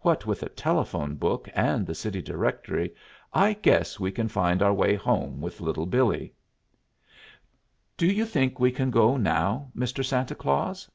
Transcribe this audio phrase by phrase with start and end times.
[0.00, 2.94] "What with the telephone book and the city directory,
[3.32, 6.34] I guess we can find our way home with Little Billee."
[7.96, 10.04] "Do you think we can go now, Mr.
[10.04, 10.86] Santa Claus?"